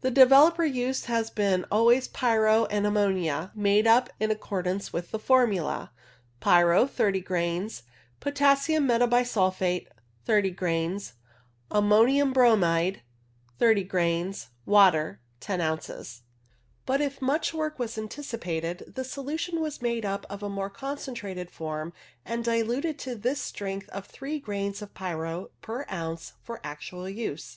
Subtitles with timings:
[0.00, 5.20] The developer used has been always pyro and ammonia, made up in accordance with the
[5.20, 5.92] formula—
[6.40, 7.84] Pyro 30 grains
[8.18, 9.86] Potassium metabisulphite..
[10.24, 10.56] 30
[11.70, 13.02] „Ammonium bromide...
[13.60, 13.84] 30
[14.66, 16.22] „Water 10 ozs.
[16.84, 20.04] But if much work was anticipated the solution 176 CLOUD PHOTOGRAPHY was made
[20.40, 21.92] up in a more concentrated form,
[22.24, 27.56] and diluted to this strength of 3 grains of pyro per ounce for actual use.